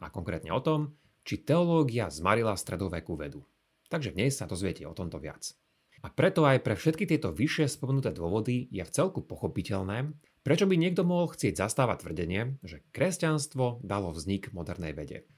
a 0.00 0.06
konkrétne 0.10 0.50
o 0.50 0.60
tom, 0.62 0.96
či 1.22 1.42
teológia 1.42 2.10
zmarila 2.10 2.56
stredovekú 2.56 3.14
vedu. 3.14 3.46
Takže 3.90 4.14
dnes 4.14 4.34
sa 4.34 4.50
dozviete 4.50 4.86
o 4.86 4.94
tomto 4.94 5.22
viac. 5.22 5.54
A 6.00 6.08
preto 6.08 6.48
aj 6.48 6.64
pre 6.64 6.74
všetky 6.74 7.04
tieto 7.04 7.30
vyššie 7.30 7.70
spomenuté 7.70 8.10
dôvody 8.16 8.66
je 8.72 8.82
v 8.82 8.90
celku 8.94 9.20
pochopiteľné, 9.20 10.16
Prečo 10.40 10.64
by 10.64 10.72
niekto 10.80 11.04
mohol 11.04 11.28
chcieť 11.28 11.52
zastávať 11.52 12.08
tvrdenie, 12.08 12.56
že 12.64 12.80
kresťanstvo 12.96 13.84
dalo 13.84 14.08
vznik 14.16 14.56
modernej 14.56 14.96
vede? 14.96 15.28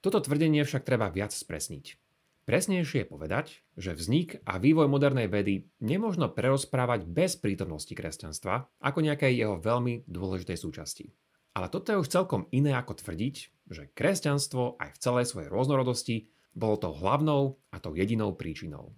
Toto 0.00 0.16
tvrdenie 0.16 0.64
však 0.64 0.80
treba 0.80 1.12
viac 1.12 1.36
spresniť. 1.36 2.00
Presnejšie 2.46 3.02
je 3.02 3.10
povedať, 3.10 3.46
že 3.74 3.90
vznik 3.90 4.38
a 4.46 4.62
vývoj 4.62 4.86
modernej 4.86 5.26
vedy 5.26 5.66
nemožno 5.82 6.30
prerozprávať 6.30 7.02
bez 7.02 7.34
prítomnosti 7.34 7.90
kresťanstva 7.90 8.70
ako 8.78 8.98
nejakej 9.02 9.34
jeho 9.34 9.58
veľmi 9.58 10.06
dôležitej 10.06 10.54
súčasti. 10.54 11.10
Ale 11.58 11.66
toto 11.66 11.90
je 11.90 11.98
už 11.98 12.06
celkom 12.06 12.46
iné 12.54 12.78
ako 12.78 13.02
tvrdiť, 13.02 13.34
že 13.66 13.90
kresťanstvo 13.98 14.78
aj 14.78 14.94
v 14.94 15.00
celej 15.02 15.26
svojej 15.26 15.50
rôznorodosti 15.50 16.30
bolo 16.54 16.78
tou 16.78 16.94
hlavnou 16.94 17.58
a 17.74 17.82
tou 17.82 17.98
jedinou 17.98 18.38
príčinou. 18.38 18.94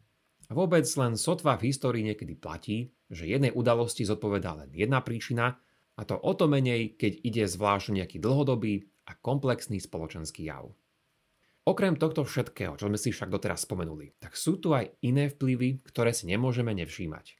Vôbec 0.52 0.84
len 1.00 1.16
sotva 1.16 1.56
v 1.56 1.72
histórii 1.72 2.04
niekedy 2.04 2.36
platí, 2.36 2.92
že 3.08 3.24
jednej 3.24 3.56
udalosti 3.56 4.04
zodpovedá 4.04 4.60
len 4.60 4.68
jedna 4.76 5.00
príčina 5.00 5.56
a 5.96 6.04
to 6.04 6.20
o 6.20 6.32
to 6.36 6.52
menej, 6.52 7.00
keď 7.00 7.24
ide 7.24 7.44
zvlášť 7.48 7.96
nejaký 7.96 8.20
dlhodobý 8.20 8.92
a 9.08 9.16
komplexný 9.16 9.80
spoločenský 9.80 10.52
jav. 10.52 10.68
Okrem 11.68 12.00
tohto 12.00 12.24
všetkého, 12.24 12.80
čo 12.80 12.88
sme 12.88 12.96
si 12.96 13.12
však 13.12 13.28
doteraz 13.28 13.68
spomenuli, 13.68 14.16
tak 14.16 14.40
sú 14.40 14.56
tu 14.56 14.72
aj 14.72 14.88
iné 15.04 15.28
vplyvy, 15.28 15.84
ktoré 15.84 16.16
si 16.16 16.24
nemôžeme 16.24 16.72
nevšímať. 16.72 17.36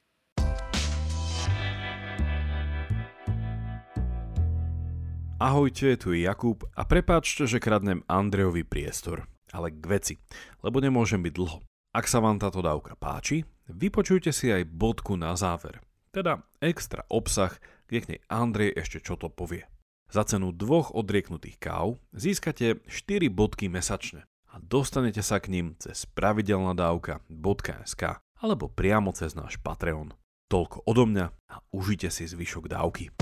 Ahojte, 5.41 5.97
tu 5.97 6.13
je 6.13 6.29
Jakub 6.29 6.61
a 6.77 6.85
prepáčte, 6.85 7.49
že 7.49 7.57
kradnem 7.57 8.05
Andrejovi 8.05 8.61
priestor 8.61 9.25
ale 9.49 9.73
k 9.73 9.81
veci, 9.89 10.13
lebo 10.61 10.77
nemôžem 10.77 11.25
byť 11.25 11.33
dlho. 11.33 11.65
Ak 11.89 12.05
sa 12.05 12.21
vám 12.21 12.37
táto 12.37 12.61
dávka 12.61 12.93
páči, 12.93 13.49
vypočujte 13.65 14.29
si 14.29 14.53
aj 14.53 14.69
bodku 14.69 15.17
na 15.17 15.33
záver, 15.33 15.81
teda 16.13 16.45
extra 16.61 17.01
obsah, 17.09 17.57
kde 17.89 17.97
k 17.97 18.09
nej 18.13 18.19
Andrej 18.29 18.77
ešte 18.77 19.01
čo 19.01 19.17
to 19.17 19.25
povie. 19.33 19.65
Za 20.09 20.25
cenu 20.25 20.49
dvoch 20.49 20.89
odrieknutých 20.97 21.61
káv 21.61 22.01
získate 22.17 22.81
4 22.81 23.29
bodky 23.29 23.69
mesačne 23.69 24.25
a 24.49 24.57
dostanete 24.57 25.21
sa 25.21 25.37
k 25.37 25.53
ním 25.53 25.77
cez 25.77 26.09
pravidelnadavka.sk 26.17 28.03
alebo 28.41 28.73
priamo 28.73 29.13
cez 29.13 29.37
náš 29.37 29.61
Patreon. 29.61 30.17
Toľko 30.49 30.81
odo 30.89 31.05
mňa 31.05 31.29
a 31.29 31.61
užite 31.69 32.09
si 32.09 32.25
zvyšok 32.25 32.73
dávky. 32.73 33.13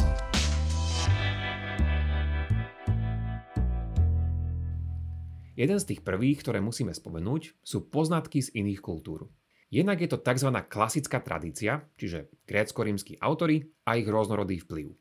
Jeden 5.60 5.78
z 5.84 5.88
tých 5.92 6.08
prvých, 6.08 6.40
ktoré 6.40 6.64
musíme 6.64 6.96
spomenúť, 6.96 7.60
sú 7.68 7.92
poznatky 7.92 8.40
z 8.40 8.56
iných 8.64 8.80
kultúr. 8.80 9.28
Jednak 9.68 10.00
je 10.00 10.08
to 10.08 10.24
tzv. 10.24 10.56
klasická 10.72 11.20
tradícia, 11.20 11.84
čiže 12.00 12.32
grécko-rímsky 12.48 13.20
autory 13.20 13.76
a 13.84 14.00
ich 14.00 14.08
rôznorodý 14.08 14.64
vplyv. 14.64 14.96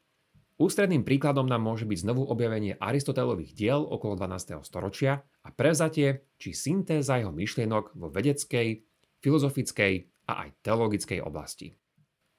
Ústredným 0.56 1.04
príkladom 1.04 1.44
nám 1.44 1.60
môže 1.60 1.84
byť 1.84 1.98
znovu 2.00 2.24
objavenie 2.24 2.80
Aristotelových 2.80 3.52
diel 3.52 3.84
okolo 3.84 4.16
12. 4.16 4.64
storočia 4.64 5.20
a 5.44 5.52
prevzatie 5.52 6.32
či 6.40 6.56
syntéza 6.56 7.20
jeho 7.20 7.28
myšlienok 7.28 7.92
vo 7.92 8.08
vedeckej, 8.08 8.80
filozofickej 9.20 9.94
a 10.32 10.48
aj 10.48 10.48
teologickej 10.64 11.20
oblasti. 11.20 11.76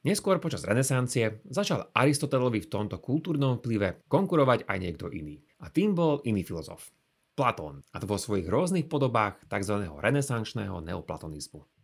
Neskôr 0.01 0.41
počas 0.41 0.65
renesancie 0.65 1.45
začal 1.45 1.93
Aristotelovi 1.93 2.65
v 2.65 2.71
tomto 2.73 2.97
kultúrnom 2.97 3.61
vplyve 3.61 4.09
konkurovať 4.09 4.65
aj 4.65 4.77
niekto 4.81 5.13
iný. 5.13 5.37
A 5.61 5.69
tým 5.69 5.93
bol 5.93 6.17
iný 6.25 6.41
filozof. 6.41 6.89
Platón, 7.37 7.85
a 7.93 8.01
to 8.01 8.09
vo 8.09 8.17
svojich 8.17 8.49
rôznych 8.49 8.89
podobách 8.89 9.45
tzv. 9.45 9.93
renesančného 9.93 10.81
neoplatonizmu. 10.81 11.76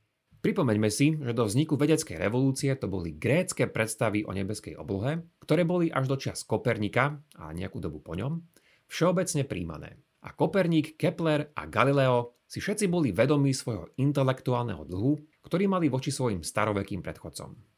Pripomeňme 0.43 0.91
si, 0.91 1.15
že 1.15 1.31
do 1.31 1.47
vzniku 1.47 1.79
vedeckej 1.79 2.19
revolúcie 2.19 2.75
to 2.75 2.91
boli 2.91 3.15
grécké 3.15 3.63
predstavy 3.63 4.27
o 4.27 4.35
nebeskej 4.35 4.75
oblohe, 4.75 5.23
ktoré 5.39 5.63
boli 5.63 5.87
až 5.87 6.11
do 6.11 6.19
čas 6.19 6.43
Kopernika 6.43 7.15
a 7.39 7.55
nejakú 7.55 7.79
dobu 7.79 8.03
po 8.03 8.11
ňom 8.11 8.43
všeobecne 8.91 9.47
príjmané. 9.47 10.03
A 10.27 10.35
Koperník, 10.35 10.99
Kepler 10.99 11.47
a 11.55 11.63
Galileo 11.71 12.43
si 12.43 12.59
všetci 12.59 12.91
boli 12.91 13.15
vedomí 13.15 13.55
svojho 13.55 13.95
intelektuálneho 13.95 14.83
dlhu, 14.83 15.15
ktorý 15.47 15.71
mali 15.71 15.87
voči 15.87 16.11
svojim 16.11 16.43
starovekým 16.43 16.99
predchodcom. 16.99 17.72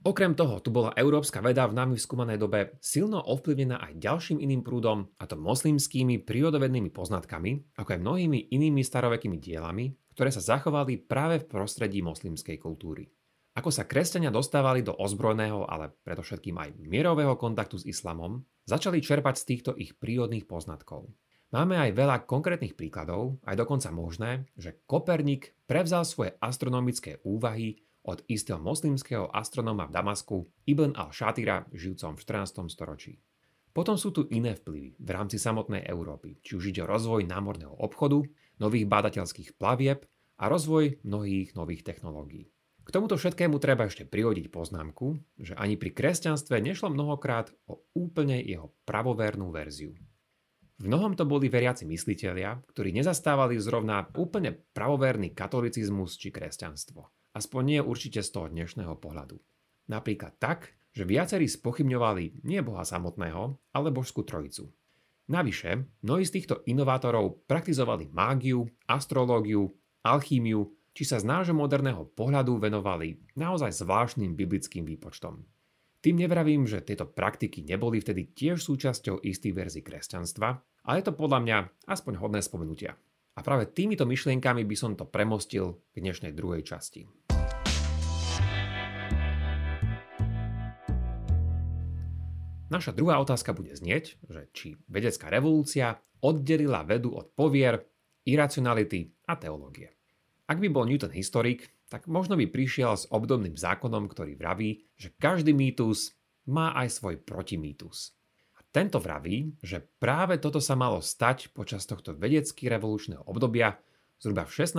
Okrem 0.00 0.32
toho, 0.32 0.64
tu 0.64 0.72
bola 0.72 0.96
európska 0.96 1.44
veda 1.44 1.68
v 1.68 1.76
nami 1.76 2.00
skúmanej 2.00 2.40
dobe 2.40 2.80
silno 2.80 3.20
ovplyvnená 3.20 3.84
aj 3.84 4.00
ďalším 4.00 4.40
iným 4.40 4.64
prúdom, 4.64 5.04
a 5.20 5.28
to 5.28 5.36
moslimskými 5.36 6.24
prírodovednými 6.24 6.88
poznatkami, 6.88 7.76
ako 7.76 7.88
aj 7.92 8.00
mnohými 8.00 8.48
inými 8.48 8.80
starovekými 8.80 9.36
dielami, 9.36 9.92
ktoré 10.16 10.32
sa 10.32 10.40
zachovali 10.40 11.04
práve 11.04 11.44
v 11.44 11.48
prostredí 11.52 12.00
moslimskej 12.00 12.56
kultúry. 12.56 13.12
Ako 13.60 13.68
sa 13.68 13.84
kresťania 13.84 14.32
dostávali 14.32 14.80
do 14.80 14.96
ozbrojného, 14.96 15.68
ale 15.68 15.92
predovšetkým 15.92 16.56
aj 16.56 16.80
mierového 16.80 17.36
kontaktu 17.36 17.84
s 17.84 17.84
islamom, 17.84 18.40
začali 18.64 19.04
čerpať 19.04 19.36
z 19.36 19.44
týchto 19.52 19.70
ich 19.76 20.00
prírodných 20.00 20.48
poznatkov. 20.48 21.12
Máme 21.52 21.76
aj 21.76 21.92
veľa 21.92 22.16
konkrétnych 22.24 22.72
príkladov, 22.72 23.42
aj 23.44 23.58
dokonca 23.58 23.92
možné, 23.92 24.48
že 24.56 24.80
Kopernik 24.88 25.52
prevzal 25.68 26.08
svoje 26.08 26.38
astronomické 26.40 27.20
úvahy 27.26 27.84
od 28.10 28.26
istého 28.26 28.58
moslimského 28.58 29.30
astronóma 29.30 29.86
v 29.86 29.94
Damasku 29.94 30.36
Ibn 30.66 30.98
al-Shatira 30.98 31.70
žijúcom 31.70 32.18
v 32.18 32.22
14. 32.26 32.66
storočí. 32.66 33.22
Potom 33.70 33.94
sú 33.94 34.10
tu 34.10 34.26
iné 34.34 34.58
vplyvy 34.58 34.98
v 34.98 35.10
rámci 35.14 35.38
samotnej 35.38 35.86
Európy, 35.86 36.42
či 36.42 36.58
už 36.58 36.74
ide 36.74 36.82
o 36.82 36.90
rozvoj 36.90 37.22
námorného 37.22 37.70
obchodu, 37.78 38.26
nových 38.58 38.90
bádateľských 38.90 39.54
plavieb 39.54 40.02
a 40.42 40.50
rozvoj 40.50 41.06
mnohých 41.06 41.54
nových 41.54 41.86
technológií. 41.86 42.50
K 42.82 42.88
tomuto 42.90 43.14
všetkému 43.14 43.62
treba 43.62 43.86
ešte 43.86 44.02
prihodiť 44.02 44.50
poznámku, 44.50 45.14
že 45.38 45.54
ani 45.54 45.78
pri 45.78 45.94
kresťanstve 45.94 46.58
nešlo 46.58 46.90
mnohokrát 46.90 47.54
o 47.70 47.86
úplne 47.94 48.42
jeho 48.42 48.74
pravovernú 48.82 49.54
verziu. 49.54 49.94
V 50.80 50.88
mnohom 50.88 51.14
to 51.14 51.28
boli 51.28 51.46
veriaci 51.46 51.86
myslitelia, 51.86 52.58
ktorí 52.74 52.90
nezastávali 52.90 53.60
zrovna 53.62 54.02
úplne 54.16 54.56
pravoverný 54.74 55.36
katolicizmus 55.36 56.18
či 56.18 56.34
kresťanstvo. 56.34 57.19
Aspoň 57.30 57.62
nie 57.62 57.80
určite 57.80 58.26
z 58.26 58.30
toho 58.34 58.50
dnešného 58.50 58.98
pohľadu. 58.98 59.38
Napríklad 59.86 60.34
tak, 60.42 60.74
že 60.90 61.06
viacerí 61.06 61.46
spochybňovali 61.46 62.42
nie 62.42 62.58
Boha 62.62 62.82
samotného, 62.82 63.54
ale 63.70 63.94
božskú 63.94 64.26
trojicu. 64.26 64.70
Navyše, 65.30 66.02
mnohí 66.02 66.26
z 66.26 66.34
týchto 66.34 66.66
inovátorov 66.66 67.46
praktizovali 67.46 68.10
mágiu, 68.10 68.66
astrológiu, 68.90 69.70
alchímiu, 70.02 70.74
či 70.90 71.06
sa 71.06 71.22
z 71.22 71.30
nášho 71.30 71.54
moderného 71.54 72.02
pohľadu 72.18 72.58
venovali 72.58 73.22
naozaj 73.38 73.78
zvláštnym 73.78 74.34
biblickým 74.34 74.82
výpočtom. 74.82 75.46
Tým 76.02 76.18
nevravím, 76.18 76.66
že 76.66 76.82
tieto 76.82 77.06
praktiky 77.06 77.62
neboli 77.62 78.02
vtedy 78.02 78.34
tiež 78.34 78.58
súčasťou 78.58 79.22
istých 79.22 79.54
verzií 79.54 79.86
kresťanstva, 79.86 80.48
ale 80.82 80.98
je 80.98 81.06
to 81.06 81.14
podľa 81.14 81.38
mňa 81.46 81.58
aspoň 81.86 82.18
hodné 82.18 82.42
spomenutia. 82.42 82.98
A 83.38 83.46
práve 83.46 83.70
týmito 83.70 84.02
myšlienkami 84.08 84.66
by 84.66 84.76
som 84.76 84.98
to 84.98 85.06
premostil 85.06 85.78
k 85.94 86.02
dnešnej 86.02 86.34
druhej 86.34 86.66
časti. 86.66 87.06
Naša 92.70 92.94
druhá 92.94 93.18
otázka 93.18 93.50
bude 93.50 93.74
znieť, 93.74 94.14
že 94.30 94.42
či 94.54 94.68
vedecká 94.86 95.26
revolúcia 95.26 95.98
oddelila 96.22 96.86
vedu 96.86 97.18
od 97.18 97.34
povier, 97.34 97.82
iracionality 98.22 99.10
a 99.26 99.34
teológie. 99.34 99.90
Ak 100.46 100.62
by 100.62 100.70
bol 100.70 100.86
Newton 100.86 101.10
historik, 101.10 101.74
tak 101.90 102.06
možno 102.06 102.38
by 102.38 102.46
prišiel 102.46 102.94
s 102.94 103.10
obdobným 103.10 103.58
zákonom, 103.58 104.06
ktorý 104.06 104.38
vraví, 104.38 104.86
že 104.94 105.10
každý 105.18 105.50
mýtus 105.50 106.14
má 106.46 106.70
aj 106.78 107.02
svoj 107.02 107.18
protimýtus. 107.18 108.14
A 108.54 108.62
tento 108.70 109.02
vraví, 109.02 109.58
že 109.58 109.82
práve 109.98 110.38
toto 110.38 110.62
sa 110.62 110.78
malo 110.78 111.02
stať 111.02 111.50
počas 111.50 111.82
tohto 111.90 112.14
vedecky 112.14 112.70
revolučného 112.70 113.26
obdobia 113.26 113.82
zhruba 114.22 114.46
v 114.46 114.62
16. 114.62 114.78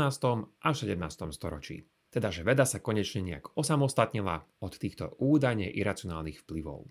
a 0.64 0.70
17. 0.72 0.96
storočí. 1.36 1.84
Teda, 2.12 2.32
že 2.32 2.48
veda 2.48 2.64
sa 2.64 2.80
konečne 2.80 3.24
nejak 3.24 3.56
osamostatnila 3.60 4.44
od 4.64 4.74
týchto 4.76 5.16
údajne 5.20 5.68
iracionálnych 5.68 6.44
vplyvov. 6.44 6.88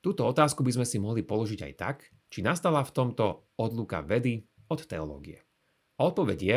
Túto 0.00 0.24
otázku 0.24 0.64
by 0.64 0.80
sme 0.80 0.86
si 0.88 0.96
mohli 0.96 1.20
položiť 1.20 1.60
aj 1.60 1.74
tak, 1.76 1.96
či 2.32 2.40
nastala 2.40 2.80
v 2.80 2.94
tomto 2.96 3.52
odluka 3.60 4.00
vedy 4.00 4.48
od 4.72 4.80
teológie. 4.88 5.44
A 6.00 6.08
odpoveď 6.08 6.38
je, 6.40 6.56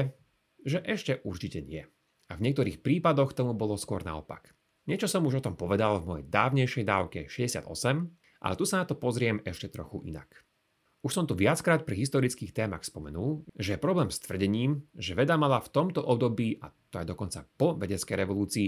že 0.63 0.79
ešte 0.79 1.19
určite 1.27 1.59
nie. 1.59 1.83
A 2.31 2.39
v 2.39 2.43
niektorých 2.47 2.79
prípadoch 2.79 3.35
tomu 3.35 3.51
bolo 3.51 3.75
skôr 3.75 3.99
naopak. 4.07 4.55
Niečo 4.87 5.11
som 5.11 5.27
už 5.27 5.43
o 5.43 5.45
tom 5.51 5.55
povedal 5.59 5.99
v 5.99 6.07
mojej 6.07 6.25
dávnejšej 6.31 6.83
dávke 6.87 7.19
68, 7.27 7.67
ale 8.43 8.53
tu 8.55 8.63
sa 8.63 8.83
na 8.83 8.85
to 8.87 8.95
pozriem 8.95 9.43
ešte 9.43 9.67
trochu 9.71 10.03
inak. 10.07 10.43
Už 11.03 11.11
som 11.11 11.27
tu 11.27 11.35
viackrát 11.35 11.83
pri 11.83 11.99
historických 11.99 12.55
témach 12.55 12.87
spomenul, 12.87 13.43
že 13.59 13.75
je 13.75 13.83
problém 13.83 14.07
s 14.07 14.23
tvrdením, 14.23 14.87
že 14.95 15.19
veda 15.19 15.35
mala 15.35 15.59
v 15.59 15.67
tomto 15.67 15.99
období, 15.99 16.63
a 16.63 16.71
to 16.87 17.03
aj 17.03 17.07
dokonca 17.11 17.43
po 17.59 17.75
vedeckej 17.75 18.15
revolúcii, 18.23 18.67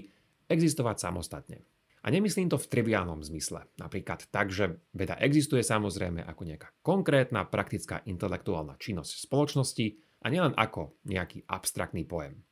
existovať 0.52 0.96
samostatne. 1.00 1.64
A 2.06 2.14
nemyslím 2.14 2.54
to 2.54 2.62
v 2.62 2.70
triviálnom 2.70 3.26
zmysle. 3.26 3.66
Napríklad 3.82 4.30
tak, 4.30 4.54
že 4.54 4.78
veda 4.94 5.18
existuje 5.18 5.66
samozrejme 5.66 6.22
ako 6.22 6.42
nejaká 6.46 6.70
konkrétna 6.86 7.50
praktická 7.50 8.06
intelektuálna 8.06 8.78
činnosť 8.78 9.26
spoločnosti 9.26 9.98
a 10.22 10.30
nielen 10.30 10.54
ako 10.54 11.02
nejaký 11.10 11.50
abstraktný 11.50 12.06
pojem. 12.06 12.46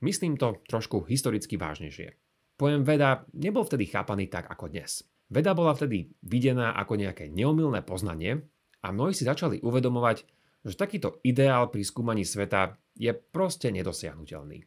Myslím 0.00 0.40
to 0.40 0.64
trošku 0.64 1.04
historicky 1.04 1.60
vážnejšie. 1.60 2.16
Pojem 2.56 2.88
veda 2.88 3.28
nebol 3.36 3.68
vtedy 3.68 3.84
chápaný 3.84 4.32
tak 4.32 4.48
ako 4.48 4.72
dnes. 4.72 5.04
Veda 5.28 5.52
bola 5.52 5.76
vtedy 5.76 6.08
videná 6.24 6.72
ako 6.72 6.96
nejaké 6.96 7.28
neomilné 7.28 7.84
poznanie 7.84 8.48
a 8.80 8.96
mnohí 8.96 9.12
si 9.12 9.28
začali 9.28 9.60
uvedomovať, 9.60 10.24
že 10.64 10.72
takýto 10.72 11.20
ideál 11.20 11.68
pri 11.68 11.84
skúmaní 11.84 12.24
sveta 12.24 12.80
je 12.96 13.12
proste 13.12 13.68
nedosiahnutelný. 13.68 14.64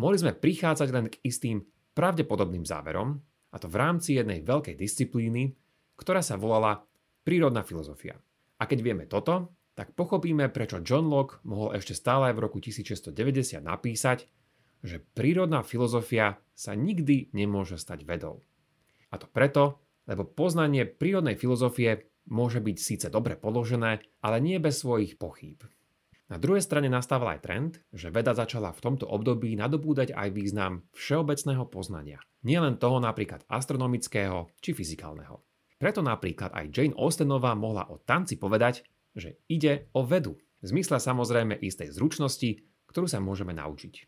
Mohli 0.00 0.16
sme 0.16 0.32
prichádzať 0.32 0.88
len 0.88 1.06
k 1.12 1.20
istým 1.20 1.68
pravdepodobným 1.92 2.64
záverom, 2.64 3.20
a 3.48 3.56
to 3.56 3.66
v 3.66 3.76
rámci 3.80 4.16
jednej 4.16 4.44
veľkej 4.44 4.76
disciplíny, 4.76 5.56
ktorá 5.96 6.20
sa 6.20 6.36
volala 6.36 6.84
prírodná 7.24 7.64
filozofia. 7.64 8.16
A 8.58 8.66
keď 8.66 8.78
vieme 8.80 9.04
toto, 9.08 9.56
tak 9.78 9.94
pochopíme, 9.94 10.50
prečo 10.50 10.82
John 10.82 11.06
Locke 11.06 11.38
mohol 11.46 11.78
ešte 11.78 11.94
stále 11.94 12.34
v 12.34 12.42
roku 12.42 12.58
1690 12.58 13.62
napísať, 13.62 14.26
že 14.82 15.02
prírodná 15.14 15.62
filozofia 15.62 16.42
sa 16.54 16.74
nikdy 16.74 17.30
nemôže 17.30 17.78
stať 17.78 18.02
vedou. 18.02 18.42
A 19.14 19.18
to 19.18 19.30
preto, 19.30 19.78
lebo 20.10 20.26
poznanie 20.26 20.82
prírodnej 20.82 21.38
filozofie 21.38 22.10
môže 22.26 22.58
byť 22.58 22.76
síce 22.76 23.06
dobre 23.08 23.38
položené, 23.38 24.02
ale 24.20 24.36
nie 24.42 24.58
bez 24.58 24.82
svojich 24.82 25.16
pochýb. 25.16 25.62
Na 26.28 26.36
druhej 26.36 26.60
strane 26.60 26.92
nastával 26.92 27.36
aj 27.36 27.40
trend, 27.40 27.72
že 27.88 28.12
veda 28.12 28.36
začala 28.36 28.76
v 28.76 28.84
tomto 28.84 29.08
období 29.08 29.56
nadobúdať 29.56 30.12
aj 30.12 30.28
význam 30.36 30.84
všeobecného 30.92 31.64
poznania, 31.72 32.20
nielen 32.44 32.76
toho 32.76 33.00
napríklad 33.00 33.48
astronomického 33.48 34.52
či 34.60 34.76
fyzikálneho. 34.76 35.40
Preto 35.80 36.04
napríklad 36.04 36.52
aj 36.52 36.68
Jane 36.68 36.96
Austenová 37.00 37.56
mohla 37.56 37.88
o 37.88 37.96
tanci 38.04 38.36
povedať, 38.36 38.84
že 39.16 39.40
ide 39.48 39.88
o 39.96 40.04
vedu, 40.04 40.36
v 40.58 40.66
zmysle 40.66 41.00
samozrejme 41.00 41.56
istej 41.64 41.94
zručnosti, 41.96 42.60
ktorú 42.90 43.06
sa 43.06 43.22
môžeme 43.24 43.56
naučiť. 43.56 44.04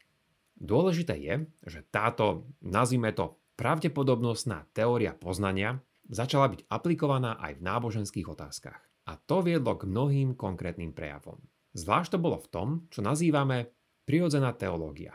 Dôležité 0.61 1.17
je, 1.17 1.35
že 1.65 1.87
táto, 1.89 2.53
nazvime 2.61 3.17
to, 3.17 3.41
pravdepodobnostná 3.57 4.69
teória 4.77 5.17
poznania 5.17 5.81
začala 6.11 6.53
byť 6.53 6.69
aplikovaná 6.69 7.39
aj 7.41 7.57
v 7.57 7.65
náboženských 7.65 8.27
otázkach. 8.29 8.83
A 9.09 9.17
to 9.17 9.41
viedlo 9.41 9.79
k 9.79 9.89
mnohým 9.89 10.37
konkrétnym 10.37 10.93
prejavom. 10.93 11.41
Zvlášť 11.75 12.17
to 12.17 12.19
bolo 12.19 12.39
v 12.43 12.51
tom, 12.51 12.69
čo 12.91 13.01
nazývame 13.03 13.71
prirodzená 14.03 14.51
teológia. 14.59 15.15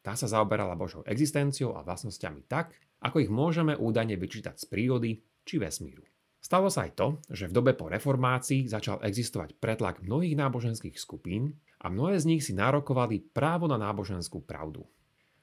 Tá 0.00 0.16
sa 0.16 0.24
zaoberala 0.24 0.80
Božou 0.80 1.04
existenciou 1.04 1.76
a 1.76 1.84
vlastnosťami 1.84 2.48
tak, 2.48 2.72
ako 3.04 3.20
ich 3.20 3.32
môžeme 3.32 3.76
údajne 3.76 4.16
vyčítať 4.16 4.56
z 4.56 4.64
prírody 4.64 5.10
či 5.44 5.60
vesmíru. 5.60 6.04
Stalo 6.40 6.72
sa 6.72 6.88
aj 6.88 6.92
to, 6.96 7.08
že 7.28 7.52
v 7.52 7.56
dobe 7.60 7.76
po 7.76 7.92
reformácii 7.92 8.64
začal 8.64 9.04
existovať 9.04 9.60
pretlak 9.60 10.00
mnohých 10.00 10.40
náboženských 10.40 10.96
skupín 10.96 11.60
a 11.84 11.92
mnohé 11.92 12.16
z 12.16 12.28
nich 12.32 12.42
si 12.48 12.56
nárokovali 12.56 13.20
právo 13.36 13.68
na 13.68 13.76
náboženskú 13.76 14.40
pravdu. 14.40 14.88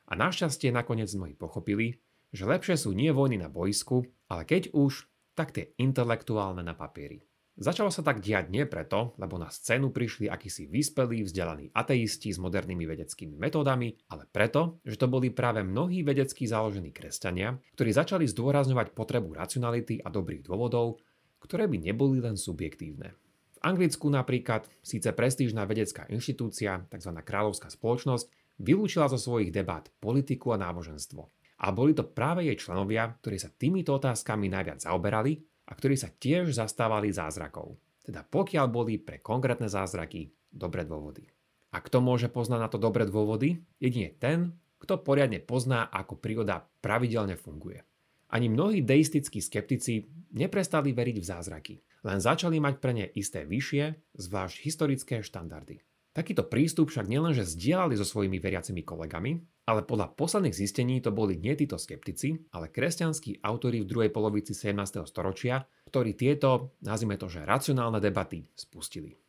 A 0.09 0.17
našťastie 0.17 0.73
nakoniec 0.73 1.13
mnohí 1.13 1.37
pochopili, 1.37 2.01
že 2.33 2.49
lepšie 2.49 2.81
sú 2.81 2.97
nie 2.97 3.13
vojny 3.13 3.37
na 3.37 3.45
boisku, 3.45 4.09
ale 4.25 4.41
keď 4.49 4.73
už, 4.73 5.05
tak 5.37 5.53
tie 5.53 5.69
intelektuálne 5.77 6.65
na 6.65 6.73
papieri. 6.73 7.21
Začalo 7.57 7.89
sa 7.89 8.05
tak 8.05 8.21
diať 8.21 8.53
nie 8.53 8.69
preto, 8.69 9.17
lebo 9.17 9.41
na 9.41 9.49
scénu 9.49 9.89
prišli 9.89 10.29
akísi 10.29 10.69
vyspelí, 10.69 11.25
vzdelaní 11.25 11.73
ateisti 11.73 12.29
s 12.29 12.37
modernými 12.37 12.85
vedeckými 12.85 13.33
metódami, 13.33 13.97
ale 14.13 14.29
preto, 14.29 14.77
že 14.85 14.93
to 14.93 15.09
boli 15.09 15.33
práve 15.33 15.65
mnohí 15.65 16.05
vedecky 16.05 16.45
založení 16.45 16.93
kresťania, 16.93 17.57
ktorí 17.73 17.89
začali 17.89 18.29
zdôrazňovať 18.29 18.93
potrebu 18.93 19.41
racionality 19.41 19.97
a 20.05 20.13
dobrých 20.13 20.45
dôvodov, 20.45 21.01
ktoré 21.41 21.65
by 21.65 21.81
neboli 21.81 22.21
len 22.21 22.37
subjektívne. 22.37 23.17
V 23.57 23.59
Anglicku 23.65 24.05
napríklad 24.05 24.69
síce 24.85 25.09
prestížna 25.17 25.65
vedecká 25.65 26.05
inštitúcia, 26.13 26.85
tzv. 26.93 27.09
kráľovská 27.25 27.73
spoločnosť, 27.73 28.29
vylúčila 28.61 29.09
zo 29.09 29.17
svojich 29.17 29.49
debát 29.49 29.89
politiku 29.97 30.53
a 30.53 30.61
náboženstvo. 30.61 31.25
A 31.57 31.73
boli 31.73 31.97
to 31.97 32.05
práve 32.05 32.45
jej 32.45 32.53
členovia, 32.53 33.17
ktorí 33.17 33.41
sa 33.41 33.49
týmito 33.49 33.97
otázkami 33.97 34.45
najviac 34.45 34.85
zaoberali 34.85 35.41
a 35.67 35.71
ktorí 35.75 35.99
sa 35.99 36.07
tiež 36.07 36.55
zastávali 36.55 37.11
zázrakov. 37.11 37.75
Teda 38.01 38.23
pokiaľ 38.23 38.65
boli 38.71 38.95
pre 38.95 39.19
konkrétne 39.19 39.67
zázraky 39.67 40.31
dobré 40.47 40.87
dôvody. 40.87 41.27
A 41.75 41.83
kto 41.83 41.99
môže 41.99 42.31
poznať 42.31 42.59
na 42.63 42.69
to 42.71 42.79
dobré 42.79 43.03
dôvody? 43.03 43.59
Jedine 43.83 44.15
ten, 44.15 44.55
kto 44.79 45.03
poriadne 45.03 45.43
pozná, 45.43 45.91
ako 45.91 46.15
príroda 46.15 46.63
pravidelne 46.79 47.35
funguje. 47.35 47.83
Ani 48.31 48.47
mnohí 48.47 48.83
deistickí 48.83 49.43
skeptici 49.43 50.07
neprestali 50.35 50.91
veriť 50.91 51.17
v 51.19 51.29
zázraky, 51.29 51.75
len 52.07 52.19
začali 52.19 52.59
mať 52.59 52.75
pre 52.79 52.91
ne 52.95 53.05
isté 53.15 53.43
vyššie, 53.47 54.15
zvlášť 54.19 54.55
historické 54.63 55.15
štandardy. 55.23 55.83
Takýto 56.11 56.47
prístup 56.47 56.89
však 56.89 57.07
nielenže 57.07 57.45
zdieľali 57.45 57.95
so 57.95 58.03
svojimi 58.03 58.41
veriacimi 58.41 58.81
kolegami, 58.83 59.37
ale 59.67 59.83
podľa 59.83 60.15
posledných 60.15 60.55
zistení 60.55 61.03
to 61.03 61.11
boli 61.11 61.35
nie 61.35 61.51
títo 61.59 61.75
skeptici, 61.75 62.39
ale 62.55 62.71
kresťanskí 62.71 63.43
autori 63.43 63.83
v 63.83 63.89
druhej 63.91 64.11
polovici 64.15 64.55
17. 64.55 65.03
storočia, 65.03 65.67
ktorí 65.91 66.15
tieto, 66.15 66.79
nazvime 66.79 67.19
to, 67.19 67.27
že 67.27 67.43
racionálne 67.43 67.99
debaty 67.99 68.47
spustili. 68.55 69.19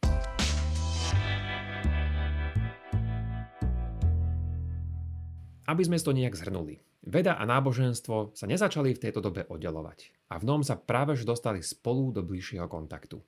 Aby 5.69 5.83
sme 5.85 6.01
to 6.01 6.17
nejak 6.17 6.39
zhrnuli. 6.39 6.81
Veda 7.03 7.37
a 7.37 7.45
náboženstvo 7.45 8.33
sa 8.39 8.47
nezačali 8.47 8.95
v 8.95 9.03
tejto 9.03 9.21
dobe 9.21 9.45
oddelovať 9.51 10.31
a 10.33 10.39
v 10.39 10.47
nom 10.47 10.63
sa 10.63 10.79
práve 10.79 11.19
dostali 11.19 11.61
spolu 11.67 12.15
do 12.15 12.23
bližšieho 12.23 12.71
kontaktu. 12.71 13.21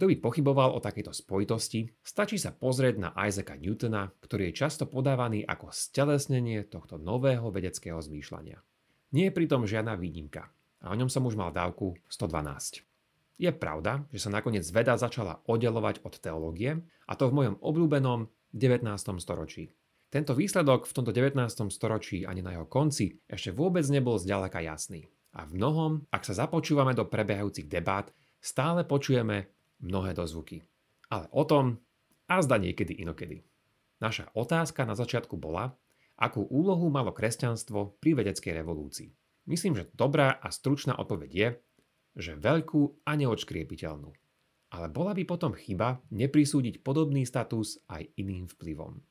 Kto 0.00 0.08
by 0.08 0.16
pochyboval 0.16 0.72
o 0.72 0.80
takejto 0.80 1.12
spojitosti, 1.12 1.84
stačí 2.00 2.40
sa 2.40 2.56
pozrieť 2.56 2.96
na 2.96 3.12
Isaaca 3.20 3.52
Newtona, 3.52 4.08
ktorý 4.24 4.48
je 4.48 4.64
často 4.64 4.88
podávaný 4.88 5.44
ako 5.44 5.68
stelesnenie 5.68 6.64
tohto 6.72 6.96
nového 6.96 7.52
vedeckého 7.52 8.00
zmýšľania. 8.00 8.64
Nie 9.12 9.28
je 9.28 9.36
pritom 9.36 9.68
žiadna 9.68 10.00
výnimka 10.00 10.48
a 10.80 10.88
o 10.88 10.96
ňom 10.96 11.12
som 11.12 11.28
už 11.28 11.36
mal 11.36 11.52
dávku 11.52 12.00
112. 12.08 12.80
Je 13.44 13.52
pravda, 13.52 14.08
že 14.08 14.24
sa 14.24 14.32
nakoniec 14.32 14.64
veda 14.72 14.96
začala 14.96 15.44
oddelovať 15.44 16.00
od 16.00 16.16
teológie 16.16 16.80
a 17.04 17.12
to 17.12 17.28
v 17.28 17.36
mojom 17.36 17.60
obľúbenom 17.60 18.24
19. 18.56 18.88
storočí. 19.20 19.68
Tento 20.08 20.32
výsledok 20.32 20.88
v 20.88 20.96
tomto 20.96 21.12
19. 21.12 21.36
storočí 21.68 22.24
ani 22.24 22.40
na 22.40 22.56
jeho 22.56 22.64
konci 22.64 23.20
ešte 23.28 23.52
vôbec 23.52 23.84
nebol 23.92 24.16
zďaleka 24.16 24.64
jasný. 24.64 25.12
A 25.36 25.44
v 25.44 25.60
mnohom, 25.60 26.08
ak 26.08 26.24
sa 26.24 26.32
započúvame 26.32 26.96
do 26.96 27.04
prebiehajúcich 27.04 27.68
debát, 27.68 28.08
stále 28.40 28.88
počujeme 28.88 29.59
mnohé 29.80 30.16
dozvuky. 30.16 30.62
Ale 31.10 31.26
o 31.34 31.42
tom 31.44 31.80
a 32.30 32.38
zda 32.40 32.56
niekedy 32.62 33.02
inokedy. 33.02 33.42
Naša 34.00 34.32
otázka 34.32 34.86
na 34.88 34.96
začiatku 34.96 35.36
bola, 35.36 35.76
akú 36.16 36.46
úlohu 36.48 36.88
malo 36.88 37.12
kresťanstvo 37.12 38.00
pri 38.00 38.22
vedeckej 38.22 38.52
revolúcii. 38.60 39.10
Myslím, 39.48 39.76
že 39.76 39.90
dobrá 39.96 40.36
a 40.38 40.48
stručná 40.52 40.94
odpoveď 40.96 41.30
je, 41.32 41.48
že 42.16 42.32
veľkú 42.38 43.02
a 43.08 43.12
neodškriepiteľnú. 43.16 44.10
Ale 44.70 44.86
bola 44.86 45.12
by 45.16 45.26
potom 45.26 45.52
chyba 45.56 45.98
neprisúdiť 46.14 46.86
podobný 46.86 47.26
status 47.26 47.82
aj 47.90 48.06
iným 48.14 48.46
vplyvom. 48.46 49.02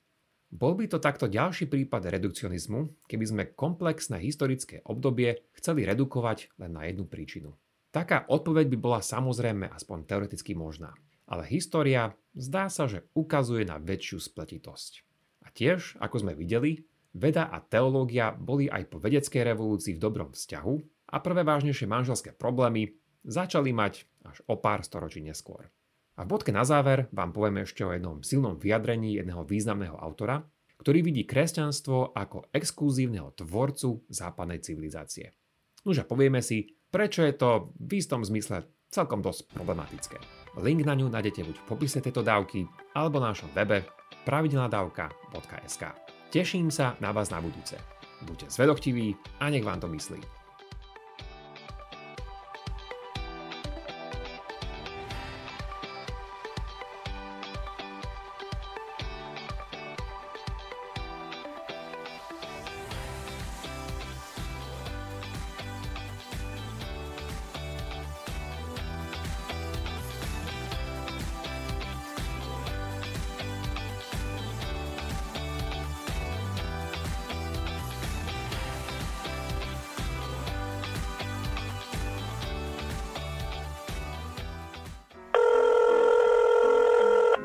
Bol 0.49 0.73
by 0.73 0.89
to 0.89 0.97
takto 0.97 1.29
ďalší 1.29 1.69
prípad 1.69 2.09
redukcionizmu, 2.09 3.05
keby 3.05 3.25
sme 3.27 3.43
komplexné 3.53 4.17
historické 4.17 4.81
obdobie 4.87 5.45
chceli 5.53 5.85
redukovať 5.85 6.57
len 6.57 6.73
na 6.73 6.89
jednu 6.89 7.05
príčinu. 7.05 7.53
Taká 7.89 8.29
odpoveď 8.29 8.69
by 8.73 8.77
bola 8.77 8.99
samozrejme 9.01 9.65
aspoň 9.73 10.05
teoreticky 10.05 10.53
možná. 10.53 10.93
Ale 11.29 11.45
história 11.45 12.13
zdá 12.37 12.69
sa, 12.69 12.85
že 12.85 13.05
ukazuje 13.17 13.65
na 13.65 13.81
väčšiu 13.81 14.21
spletitosť. 14.21 15.05
A 15.45 15.49
tiež, 15.49 15.97
ako 15.97 16.21
sme 16.21 16.33
videli, 16.37 16.85
veda 17.17 17.49
a 17.49 17.57
teológia 17.61 18.33
boli 18.33 18.69
aj 18.69 18.93
po 18.93 19.01
vedeckej 19.01 19.41
revolúcii 19.41 19.97
v 19.97 20.01
dobrom 20.01 20.29
vzťahu 20.33 20.75
a 21.09 21.17
prvé 21.17 21.41
vážnejšie 21.41 21.89
manželské 21.89 22.29
problémy 22.33 22.93
začali 23.25 23.73
mať 23.73 24.05
až 24.25 24.45
o 24.45 24.61
pár 24.61 24.85
storočí 24.85 25.25
neskôr. 25.25 25.69
A 26.19 26.27
v 26.27 26.35
bodke 26.35 26.51
na 26.53 26.67
záver 26.67 27.09
vám 27.09 27.33
poviem 27.33 27.65
ešte 27.65 27.81
o 27.81 27.95
jednom 27.95 28.21
silnom 28.21 28.59
vyjadrení 28.59 29.17
jedného 29.17 29.47
významného 29.47 29.97
autora, 29.97 30.45
ktorý 30.79 31.03
vidí 31.03 31.23
kresťanstvo 31.25 32.13
ako 32.15 32.51
exkluzívneho 32.53 33.33
tvorcu 33.35 34.03
západnej 34.11 34.61
civilizácie. 34.63 35.33
Nože 35.83 36.03
povieme 36.03 36.43
si, 36.43 36.78
prečo 36.89 37.25
je 37.25 37.33
to 37.33 37.73
v 37.77 38.01
istom 38.01 38.25
zmysle 38.25 38.65
celkom 38.89 39.21
dosť 39.21 39.53
problematické. 39.53 40.17
Link 40.59 40.81
na 40.83 40.97
ňu 40.97 41.13
nájdete 41.13 41.45
buď 41.45 41.55
v 41.61 41.67
popise 41.69 42.01
tejto 42.01 42.25
dávky, 42.25 42.65
alebo 42.97 43.21
na 43.21 43.31
našom 43.31 43.53
webe 43.53 43.85
pravidelnadavka.sk. 44.25 45.83
Teším 46.33 46.73
sa 46.73 46.97
na 46.97 47.13
vás 47.13 47.29
na 47.29 47.41
budúce. 47.41 47.77
Buďte 48.25 48.51
zvedochtiví 48.51 49.15
a 49.39 49.49
nech 49.49 49.63
vám 49.63 49.79
to 49.79 49.87
myslí. 49.87 50.38